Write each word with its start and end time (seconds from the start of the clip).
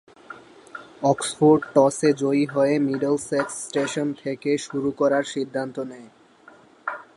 Oxford 1.03 1.61
টসে 1.75 2.09
জয়ী 2.13 2.45
হয়ে 2.45 2.75
মিডলসেক্স 2.79 3.53
স্টেশন 3.65 4.07
থেকে 4.23 4.51
শুরু 4.57 4.89
করার 4.91 5.23
সিদ্ধান্ত 5.33 5.75
নেয়। 5.91 6.09